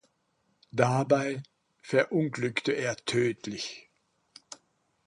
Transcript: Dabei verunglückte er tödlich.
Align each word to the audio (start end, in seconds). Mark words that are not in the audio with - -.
Dabei 0.71 1.43
verunglückte 1.83 2.71
er 2.71 2.95
tödlich. 2.97 3.91